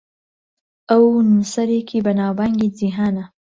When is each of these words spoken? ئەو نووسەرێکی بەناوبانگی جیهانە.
ئەو 0.89 1.05
نووسەرێکی 1.29 2.03
بەناوبانگی 2.05 2.73
جیهانە. 2.77 3.25